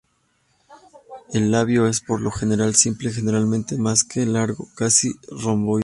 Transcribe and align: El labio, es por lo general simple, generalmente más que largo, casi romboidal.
El 1.31 1.51
labio, 1.51 1.85
es 1.85 2.01
por 2.01 2.21
lo 2.21 2.31
general 2.31 2.73
simple, 2.75 3.11
generalmente 3.11 3.77
más 3.77 4.03
que 4.03 4.25
largo, 4.25 4.67
casi 4.75 5.11
romboidal. 5.29 5.79